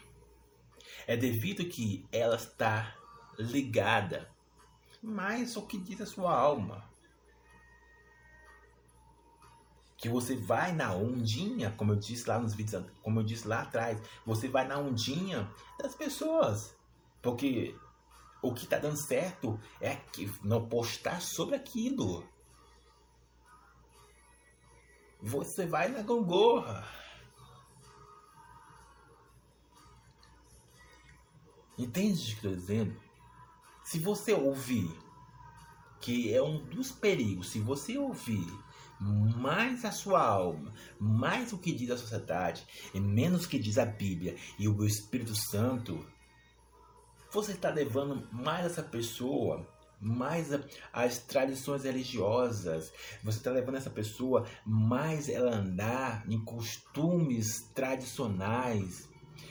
é 1.06 1.16
devido 1.16 1.64
que 1.70 2.08
ela 2.12 2.38
está 2.38 2.98
ligada 3.38 4.36
mais 5.00 5.56
ao 5.56 5.68
que 5.68 5.78
diz 5.78 6.02
a 6.02 6.08
sua 6.08 6.36
alma. 6.36 6.97
Que 9.98 10.08
você 10.08 10.36
vai 10.36 10.72
na 10.74 10.94
ondinha, 10.94 11.72
como 11.72 11.94
eu 11.94 11.96
disse 11.96 12.30
lá 12.30 12.40
nos 12.40 12.54
vídeos, 12.54 12.86
como 13.02 13.20
eu 13.20 13.24
disse 13.24 13.48
lá 13.48 13.64
atrás, 13.64 14.00
você 14.26 14.48
vai 14.48 14.68
na 14.68 14.78
ondinha 14.78 15.52
das 15.80 15.96
pessoas. 15.96 16.76
Porque 17.22 17.76
o 18.42 18.54
que 18.54 18.66
está 18.66 18.78
dando 18.78 18.98
certo 18.98 19.60
é 19.82 19.96
que 19.96 20.32
não 20.44 20.68
postar 20.68 21.22
sobre 21.22 21.56
aquilo. 21.56 22.24
Você 25.22 25.66
vai 25.66 25.90
na 25.90 26.04
gongorra. 26.04 26.88
Entende 31.78 32.22
o 32.22 32.26
que 32.26 32.32
estou 32.34 32.56
dizendo? 32.56 33.02
Se 33.84 34.00
você 34.00 34.34
ouvir, 34.34 34.90
que 36.00 36.34
é 36.34 36.42
um 36.42 36.64
dos 36.66 36.92
perigos, 36.92 37.50
se 37.50 37.60
você 37.60 37.98
ouvir 37.98 38.48
mais 39.00 39.86
a 39.86 39.92
sua 39.92 40.22
alma, 40.22 40.74
mais 41.00 41.54
o 41.54 41.58
que 41.58 41.72
diz 41.72 41.92
a 41.92 41.98
sociedade, 41.98 42.66
e 42.94 43.00
menos 43.00 43.46
o 43.46 43.50
que 43.50 43.60
diz 43.60 43.78
a 43.78 43.86
Bíblia 43.86 44.36
e 44.58 44.68
o 44.68 44.86
Espírito 44.86 45.36
Santo, 45.36 46.06
você 47.32 47.52
está 47.52 47.70
levando 47.70 48.28
mais 48.32 48.66
essa 48.66 48.84
pessoa 48.84 49.68
mais 50.00 50.50
as 50.94 51.18
tradições 51.18 51.84
religiosas. 51.84 52.94
Você 53.24 53.40
está 53.40 53.52
levando 53.52 53.78
essa 53.78 53.90
pessoa 53.90 54.46
mais 54.66 55.28
ela 55.28 55.56
andar 55.56 56.24
em 56.30 56.40
costumes 56.44 57.70
tradicionais. 57.74 59.10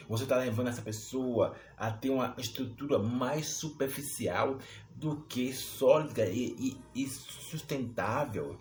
Você 0.09 0.23
está 0.23 0.37
levando 0.37 0.69
essa 0.69 0.83
pessoa 0.83 1.57
a 1.77 1.91
ter 1.91 2.11
uma 2.11 2.35
estrutura 2.39 2.99
mais 2.99 3.49
superficial 3.49 4.59
do 4.95 5.23
que 5.23 5.53
sólida 5.53 6.27
e, 6.27 6.79
e, 6.95 7.03
e 7.03 7.09
sustentável. 7.09 8.59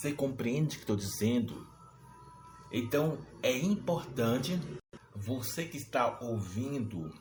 Você 0.00 0.14
compreende 0.14 0.68
o 0.68 0.70
que 0.70 0.76
estou 0.78 0.96
dizendo? 0.96 1.68
Então 2.72 3.18
é 3.42 3.54
importante 3.54 4.58
você 5.14 5.66
que 5.66 5.76
está 5.76 6.18
ouvindo 6.22 7.12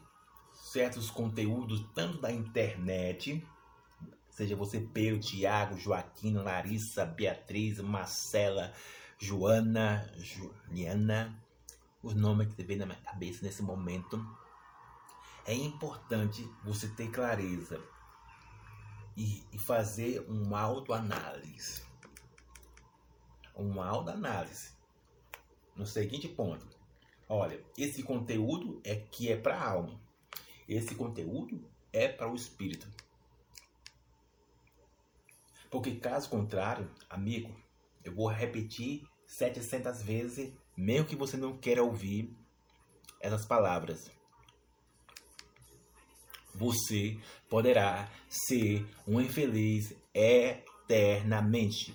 certos 0.54 1.12
conteúdos, 1.12 1.86
tanto 1.94 2.22
da 2.22 2.32
internet, 2.32 3.46
seja 4.30 4.56
você 4.56 4.80
Pedro, 4.80 5.20
Tiago, 5.20 5.78
Joaquim, 5.78 6.36
Larissa, 6.36 7.06
Beatriz, 7.06 7.82
Marcela, 7.82 8.72
Joana, 9.18 10.10
Juliana, 10.16 11.38
os 12.02 12.14
nomes 12.14 12.48
que 12.48 12.56
você 12.56 12.64
vê 12.64 12.78
na 12.78 12.86
minha 12.86 13.02
cabeça 13.02 13.44
nesse 13.44 13.62
momento. 13.62 14.26
É 15.46 15.54
importante 15.54 16.50
você 16.64 16.88
ter 16.88 17.12
clareza 17.12 17.78
e, 19.18 19.44
e 19.52 19.60
fazer 19.60 20.22
uma 20.30 20.62
autoanálise. 20.62 21.89
Uma 23.60 23.86
autoanálise. 23.88 24.72
No 25.76 25.86
seguinte 25.86 26.30
ponto. 26.30 26.66
Olha, 27.28 27.62
esse 27.78 28.02
conteúdo 28.04 28.82
é 28.86 28.96
que 28.96 29.30
é 29.30 29.36
para 29.36 29.60
a 29.60 29.70
alma. 29.70 30.00
Esse 30.66 30.96
conteúdo 30.96 31.70
é 31.92 32.08
para 32.08 32.32
o 32.32 32.36
espírito. 32.36 32.88
Porque 35.70 35.96
caso 35.96 36.30
contrário, 36.30 36.90
amigo, 37.10 37.54
eu 38.02 38.16
vou 38.16 38.28
repetir 38.28 39.06
700 39.28 40.04
vezes, 40.04 40.54
mesmo 40.76 41.08
que 41.08 41.18
você 41.18 41.36
não 41.36 41.58
queira 41.58 41.84
ouvir 41.84 42.34
essas 43.20 43.46
palavras. 43.46 44.10
Você 46.56 47.20
poderá 47.50 48.10
ser 48.30 48.88
um 49.06 49.20
infeliz 49.20 49.94
eternamente. 50.14 51.94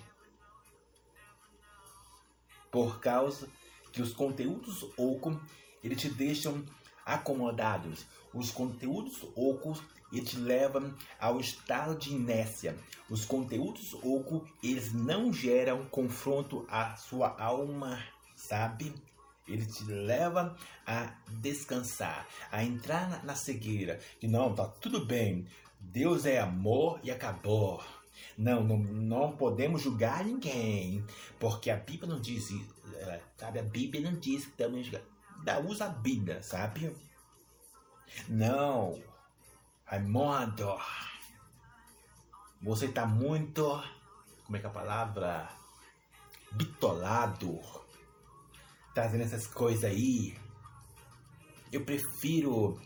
Por 2.75 2.99
causa 2.99 3.47
que 3.93 4.01
os 4.01 4.11
conteúdos 4.11 4.85
oco, 4.97 5.39
eles 5.81 6.01
te 6.01 6.09
deixam 6.09 6.61
acomodados. 7.05 8.05
Os 8.33 8.51
conteúdos 8.51 9.23
ocos 9.33 9.81
eles 10.11 10.31
te 10.31 10.35
levam 10.35 10.93
ao 11.17 11.39
estado 11.39 11.97
de 11.97 12.13
inércia. 12.13 12.75
Os 13.09 13.23
conteúdos 13.23 13.93
oco, 14.03 14.45
eles 14.61 14.91
não 14.91 15.31
geram 15.31 15.85
confronto 15.85 16.65
à 16.67 16.97
sua 16.97 17.41
alma, 17.41 17.97
sabe? 18.35 18.93
Ele 19.47 19.65
te 19.65 19.85
leva 19.85 20.53
a 20.85 21.15
descansar, 21.29 22.27
a 22.51 22.61
entrar 22.61 23.09
na, 23.09 23.23
na 23.23 23.35
cegueira. 23.35 24.01
Que 24.19 24.27
não, 24.27 24.53
tá 24.53 24.65
tudo 24.67 25.05
bem. 25.05 25.47
Deus 25.79 26.25
é 26.25 26.41
amor 26.41 26.99
e 27.01 27.09
acabou. 27.09 27.81
Não, 28.37 28.63
não, 28.63 28.77
não 28.77 29.37
podemos 29.37 29.81
julgar 29.81 30.23
ninguém, 30.23 31.05
porque 31.39 31.69
a 31.69 31.77
Bíblia 31.77 32.09
não 32.09 32.19
diz, 32.19 32.49
sabe? 33.37 33.59
A 33.59 33.63
Bíblia 33.63 34.01
não 34.01 34.19
diz 34.19 34.45
que 34.45 34.51
estamos 34.51 34.89
da 35.43 35.59
usa 35.59 35.85
a 35.85 35.89
Bíblia, 35.89 36.41
sabe? 36.41 36.95
Não, 38.27 39.01
Raimundo, 39.85 40.77
você 42.61 42.87
tá 42.87 43.05
muito, 43.05 43.63
como 44.45 44.57
é 44.57 44.59
que 44.59 44.65
é 44.65 44.69
a 44.69 44.73
palavra? 44.73 45.49
Bitolado, 46.51 47.59
trazendo 48.93 49.23
essas 49.23 49.45
coisas 49.45 49.83
aí. 49.83 50.35
Eu 51.71 51.83
prefiro, 51.83 52.79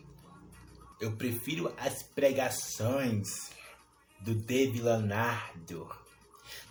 eu 1.00 1.16
prefiro 1.16 1.74
as 1.78 2.04
pregações 2.04 3.52
do 4.22 4.36
David 4.36 4.82
Leonardo. 4.82 5.90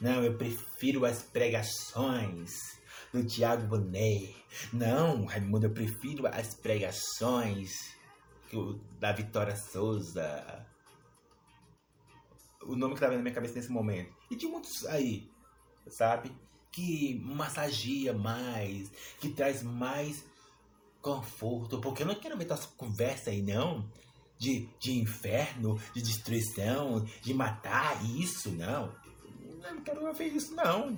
Não, 0.00 0.22
eu 0.22 0.36
prefiro 0.36 1.04
as 1.04 1.22
pregações 1.22 2.52
do 3.12 3.24
Tiago 3.24 3.66
Bonet. 3.66 4.34
Não, 4.72 5.24
Raimundo, 5.24 5.66
eu 5.66 5.72
prefiro 5.72 6.26
as 6.26 6.54
pregações 6.54 7.70
da 8.98 9.12
Vitória 9.12 9.56
Souza. 9.56 10.66
O 12.62 12.74
nome 12.76 12.94
que 12.94 13.00
tá 13.00 13.06
vendo 13.06 13.18
na 13.18 13.22
minha 13.22 13.34
cabeça 13.34 13.54
nesse 13.54 13.70
momento. 13.70 14.14
E 14.30 14.36
de 14.36 14.46
muitos 14.46 14.84
aí, 14.86 15.30
sabe? 15.86 16.32
Que 16.70 17.18
massageia 17.24 18.12
mais, 18.12 18.90
que 19.20 19.30
traz 19.30 19.62
mais 19.62 20.24
conforto. 21.00 21.80
Porque 21.80 22.02
eu 22.02 22.06
não 22.06 22.14
quero 22.14 22.36
ver 22.36 22.50
essa 22.50 22.68
conversa 22.76 23.30
aí, 23.30 23.42
não. 23.42 23.90
De, 24.38 24.68
de 24.78 24.98
inferno, 24.98 25.80
de 25.92 26.00
destruição, 26.00 27.04
de 27.22 27.34
matar 27.34 28.04
isso, 28.04 28.50
não. 28.50 28.94
Eu 29.64 29.74
não 29.74 29.82
quero 29.82 30.12
ver 30.14 30.28
isso, 30.28 30.54
não. 30.54 30.96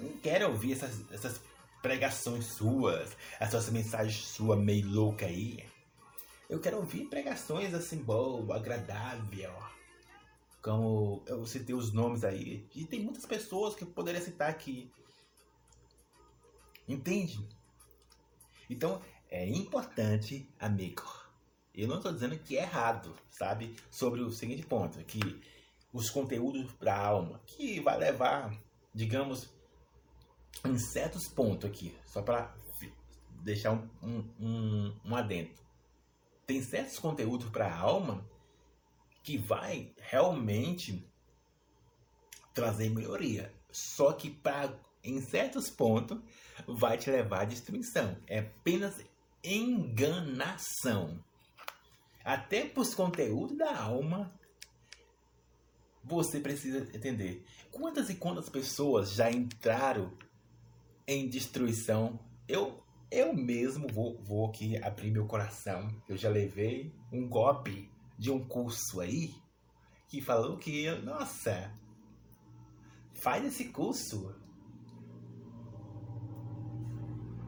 não 0.00 0.16
quero 0.18 0.48
ouvir 0.48 0.72
essas, 0.72 1.10
essas 1.10 1.40
pregações 1.82 2.46
suas, 2.46 3.16
essas 3.38 3.68
mensagens 3.70 4.26
suas 4.28 4.58
meio 4.58 4.88
louca 4.88 5.26
aí. 5.26 5.64
Eu 6.48 6.60
quero 6.60 6.78
ouvir 6.78 7.06
pregações 7.06 7.74
assim, 7.74 8.02
boa, 8.02 8.56
agradável. 8.56 9.52
Como 10.62 11.22
eu 11.26 11.44
citei 11.46 11.74
os 11.74 11.92
nomes 11.92 12.24
aí. 12.24 12.66
E 12.74 12.84
tem 12.84 13.00
muitas 13.00 13.26
pessoas 13.26 13.74
que 13.74 13.84
eu 13.84 13.88
poderia 13.88 14.20
citar 14.20 14.48
aqui. 14.48 14.90
Entende? 16.86 17.46
Então, 18.68 19.00
é 19.30 19.46
importante, 19.48 20.48
amigo. 20.58 21.02
Eu 21.74 21.86
não 21.86 21.96
estou 21.96 22.12
dizendo 22.12 22.38
que 22.38 22.56
é 22.58 22.62
errado, 22.62 23.14
sabe? 23.30 23.76
Sobre 23.90 24.20
o 24.20 24.30
seguinte 24.30 24.66
ponto, 24.66 24.98
que 25.04 25.40
os 25.92 26.10
conteúdos 26.10 26.72
para 26.72 26.94
a 26.94 27.06
alma, 27.06 27.40
que 27.46 27.80
vai 27.80 27.96
levar, 27.98 28.52
digamos, 28.94 29.48
em 30.64 30.78
certos 30.78 31.28
pontos 31.28 31.70
aqui, 31.70 31.96
só 32.04 32.20
para 32.20 32.54
deixar 33.42 33.72
um, 33.72 34.28
um, 34.40 35.00
um, 35.04 35.16
adentro. 35.16 35.62
Tem 36.46 36.62
certos 36.62 36.98
conteúdos 36.98 37.48
para 37.50 37.66
a 37.66 37.78
alma 37.78 38.28
que 39.22 39.38
vai 39.38 39.92
realmente 39.98 41.06
trazer 42.54 42.90
melhoria. 42.90 43.54
Só 43.70 44.12
que 44.12 44.30
pra, 44.30 44.74
em 45.02 45.20
certos 45.20 45.70
pontos 45.70 46.18
vai 46.66 46.98
te 46.98 47.10
levar 47.10 47.42
à 47.42 47.44
destruição. 47.44 48.16
É 48.26 48.40
apenas 48.40 49.02
enganação. 49.42 51.22
Até 52.24 52.66
para 52.66 52.82
os 52.82 52.94
conteúdos 52.94 53.56
da 53.56 53.76
alma 53.76 54.32
você 56.04 56.40
precisa 56.40 56.78
entender 56.96 57.44
quantas 57.70 58.08
e 58.08 58.14
quantas 58.14 58.48
pessoas 58.48 59.12
já 59.12 59.30
entraram 59.30 60.12
em 61.06 61.28
destruição. 61.28 62.18
Eu, 62.46 62.82
eu 63.10 63.34
mesmo 63.34 63.86
vou, 63.88 64.18
vou 64.22 64.46
aqui 64.46 64.82
abrir 64.82 65.10
meu 65.10 65.26
coração. 65.26 65.88
Eu 66.08 66.16
já 66.16 66.28
levei 66.28 66.92
um 67.12 67.28
golpe 67.28 67.90
de 68.18 68.30
um 68.30 68.44
curso 68.44 69.00
aí 69.00 69.34
que 70.08 70.20
falou 70.22 70.56
que, 70.56 70.90
nossa, 71.02 71.72
faz 73.14 73.44
esse 73.44 73.66
curso. 73.66 74.34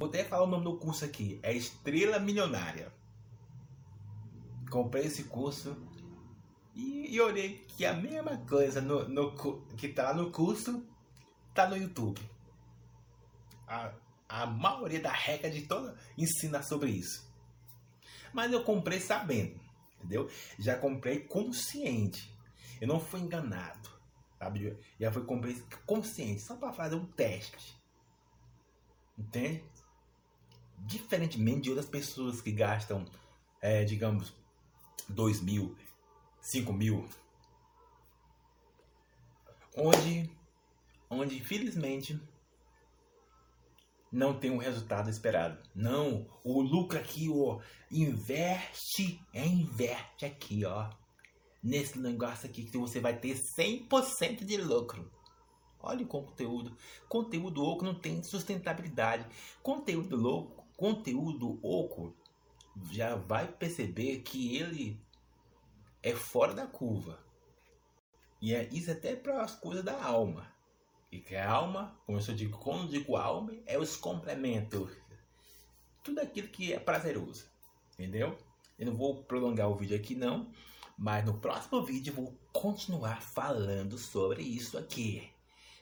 Vou 0.01 0.09
até 0.09 0.25
falar 0.25 0.45
o 0.45 0.47
nome 0.47 0.65
do 0.65 0.79
curso 0.79 1.05
aqui. 1.05 1.39
É 1.43 1.53
Estrela 1.53 2.19
Milionária. 2.19 2.91
Comprei 4.71 5.05
esse 5.05 5.25
curso 5.25 5.77
e, 6.75 7.15
e 7.15 7.21
olhei 7.21 7.67
que 7.69 7.85
a 7.85 7.93
mesma 7.93 8.39
coisa 8.47 8.81
no, 8.81 9.07
no, 9.07 9.37
que 9.77 9.89
tá 9.89 10.15
no 10.15 10.31
curso 10.31 10.89
tá 11.53 11.69
no 11.69 11.77
YouTube. 11.77 12.19
A, 13.69 13.93
a 14.27 14.47
maioria 14.47 15.03
da 15.03 15.13
regra 15.13 15.51
de 15.51 15.67
toda 15.67 15.95
ensina 16.17 16.63
sobre 16.63 16.93
isso. 16.93 17.31
Mas 18.33 18.51
eu 18.51 18.65
comprei 18.65 19.01
sabendo, 19.01 19.61
entendeu? 19.99 20.31
Já 20.59 20.79
comprei 20.79 21.25
consciente. 21.25 22.35
Eu 22.81 22.89
não 22.89 22.99
fui 22.99 23.21
enganado, 23.21 23.91
sabe? 24.39 24.79
Já 24.99 25.13
fui 25.13 25.25
comprei 25.25 25.63
consciente, 25.85 26.41
só 26.41 26.57
para 26.57 26.73
fazer 26.73 26.95
um 26.95 27.05
teste. 27.05 27.79
Entende? 29.19 29.63
Diferentemente 30.81 31.63
de 31.63 31.71
outras 31.71 31.89
pessoas 31.89 32.41
que 32.41 32.53
gastam, 32.53 33.05
é, 33.61 33.85
digamos, 33.85 34.35
dois 35.09 35.41
mil, 35.41 35.77
5 36.41 36.73
mil. 36.73 37.09
Onde, 39.77 40.31
onde 41.09 41.37
infelizmente 41.37 42.21
não 44.11 44.39
tem 44.39 44.51
o 44.51 44.55
um 44.55 44.59
resultado 44.59 45.09
esperado. 45.09 45.63
Não, 45.75 46.27
o 46.43 46.61
lucro 46.61 46.99
aqui, 46.99 47.29
ó, 47.31 47.61
investe, 47.91 49.21
é 49.33 49.47
inverte 49.47 50.25
aqui, 50.25 50.65
ó. 50.65 50.91
Nesse 51.63 51.99
negócio 51.99 52.49
aqui 52.49 52.65
que 52.65 52.79
você 52.79 53.01
vai 53.01 53.17
ter 53.17 53.37
100% 53.37 54.45
de 54.45 54.57
lucro. 54.57 55.11
Olha 55.79 56.05
o 56.05 56.09
conteúdo. 56.09 56.77
Conteúdo 57.09 57.63
oco 57.63 57.85
não 57.85 57.95
tem 57.95 58.23
sustentabilidade. 58.23 59.27
Conteúdo 59.63 60.17
louco, 60.17 60.60
conteúdo 60.81 61.61
oco, 61.63 62.17
já 62.91 63.15
vai 63.15 63.47
perceber 63.47 64.21
que 64.21 64.57
ele 64.57 64.99
é 66.03 66.15
fora 66.15 66.55
da 66.55 66.67
curva. 66.67 67.19
E 68.41 68.55
é 68.55 68.67
isso 68.73 68.91
até 68.91 69.15
para 69.15 69.43
as 69.43 69.55
coisas 69.55 69.85
da 69.85 70.03
alma. 70.03 70.51
E 71.13 71.21
que 71.21 71.37
a 71.37 71.51
alma, 71.51 71.95
como 72.07 72.19
eu 72.19 72.35
digo, 72.35 72.57
quando 72.57 72.85
eu 72.85 72.89
digo 72.89 73.15
alma, 73.15 73.53
é 73.67 73.79
os 73.79 73.95
complementos. 73.95 74.91
Tudo 76.03 76.21
aquilo 76.23 76.49
que 76.49 76.73
é 76.73 76.79
prazeroso. 76.79 77.45
Entendeu? 77.93 78.39
Eu 78.79 78.87
não 78.87 78.97
vou 78.97 79.23
prolongar 79.25 79.69
o 79.69 79.77
vídeo 79.77 79.95
aqui 79.95 80.15
não, 80.15 80.51
mas 80.97 81.27
no 81.27 81.35
próximo 81.35 81.85
vídeo 81.85 82.15
vou 82.15 82.35
continuar 82.55 83.21
falando 83.21 83.99
sobre 83.99 84.43
isso 84.43 84.79
aqui. 84.79 85.31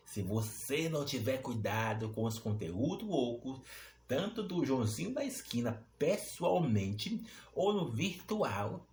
Se 0.04 0.22
você 0.22 0.88
não 0.88 1.04
tiver 1.04 1.40
cuidado 1.40 2.08
com 2.08 2.24
os 2.24 2.40
conteúdos 2.40 3.06
loucos, 3.06 3.60
tanto 4.08 4.42
do 4.42 4.64
Joãozinho 4.64 5.12
da 5.12 5.22
esquina 5.22 5.86
pessoalmente 5.98 7.22
ou 7.54 7.74
no 7.74 7.92
virtual, 7.92 8.88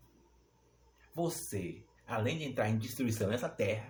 você, 1.13 1.81
além 2.05 2.37
de 2.37 2.43
entrar 2.43 2.69
em 2.69 2.77
destruição 2.77 3.29
nessa 3.29 3.47
terra, 3.47 3.89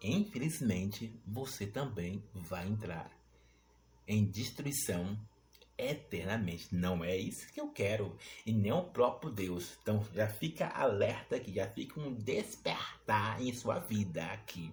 infelizmente 0.00 1.12
você 1.26 1.66
também 1.66 2.22
vai 2.32 2.68
entrar 2.68 3.10
em 4.06 4.24
destruição 4.24 5.18
eternamente. 5.76 6.72
Não 6.74 7.04
é 7.04 7.16
isso 7.16 7.52
que 7.52 7.60
eu 7.60 7.70
quero 7.70 8.16
e 8.46 8.52
nem 8.52 8.72
o 8.72 8.84
próprio 8.84 9.32
Deus. 9.32 9.76
Então 9.82 10.04
já 10.14 10.28
fica 10.28 10.68
alerta 10.68 11.34
aqui, 11.36 11.52
já 11.52 11.68
fica 11.68 11.98
um 11.98 12.14
despertar 12.14 13.42
em 13.42 13.52
sua 13.52 13.80
vida 13.80 14.24
aqui. 14.26 14.72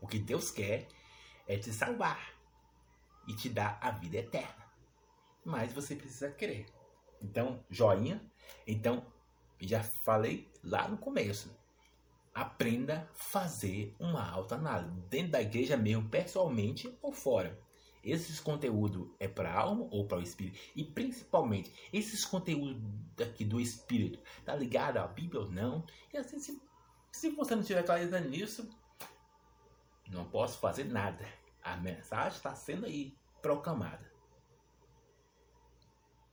O 0.00 0.06
que 0.06 0.18
Deus 0.18 0.50
quer 0.50 0.88
é 1.46 1.56
te 1.56 1.72
salvar 1.72 2.34
e 3.26 3.34
te 3.34 3.48
dar 3.48 3.78
a 3.80 3.90
vida 3.90 4.18
eterna. 4.18 4.64
Mas 5.44 5.72
você 5.72 5.94
precisa 5.94 6.30
crer. 6.30 6.66
Então, 7.20 7.64
joinha. 7.70 8.20
Então, 8.66 9.06
já 9.60 9.82
falei 9.82 10.50
lá 10.62 10.88
no 10.88 10.98
começo. 10.98 11.54
Aprenda 12.34 13.08
a 13.10 13.14
fazer 13.14 13.94
uma 13.98 14.28
autoanálise. 14.28 15.00
Dentro 15.08 15.32
da 15.32 15.42
igreja 15.42 15.76
mesmo, 15.76 16.08
pessoalmente 16.08 16.96
ou 17.00 17.12
fora. 17.12 17.58
Esses 18.02 18.38
conteúdos 18.38 19.08
é 19.18 19.26
para 19.26 19.50
a 19.50 19.58
alma 19.58 19.88
ou 19.90 20.06
para 20.06 20.18
o 20.18 20.22
espírito? 20.22 20.58
E 20.76 20.84
principalmente, 20.84 21.72
esses 21.90 22.24
conteúdos 22.24 22.82
aqui 23.18 23.44
do 23.44 23.58
espírito, 23.58 24.18
tá 24.44 24.54
ligado 24.54 24.98
à 24.98 25.06
Bíblia 25.06 25.40
ou 25.40 25.50
não? 25.50 25.86
E 26.12 26.18
assim, 26.18 26.38
se, 26.38 26.60
se 27.10 27.30
você 27.30 27.56
não 27.56 27.62
tiver 27.62 27.82
clareza 27.82 28.20
nisso, 28.20 28.68
não 30.10 30.24
posso 30.24 30.58
fazer 30.58 30.84
nada. 30.84 31.26
A 31.62 31.76
mensagem 31.76 32.36
está 32.36 32.54
sendo 32.54 32.86
aí 32.86 33.16
proclamada. 33.40 34.12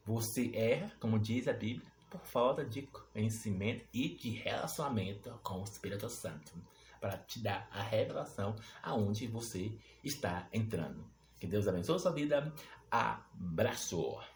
Você 0.06 0.52
erra, 0.56 0.92
como 1.00 1.20
diz 1.20 1.48
a 1.48 1.54
Bíblia, 1.54 1.90
por 2.10 2.22
falta 2.22 2.66
de 2.66 2.82
conhecimento 2.82 3.86
e 3.94 4.10
de 4.10 4.30
relacionamento 4.32 5.32
com 5.44 5.62
o 5.62 5.64
Espírito 5.64 6.10
Santo, 6.10 6.52
para 7.00 7.18
te 7.18 7.40
dar 7.40 7.68
a 7.72 7.82
revelação 7.82 8.56
aonde 8.84 9.28
você 9.28 9.72
está 10.04 10.48
entrando. 10.52 11.06
Que 11.40 11.48
Deus 11.48 11.68
abençoe 11.68 11.96
a 11.96 12.00
sua 12.00 12.12
vida. 12.12 12.54
Abraço! 12.90 14.31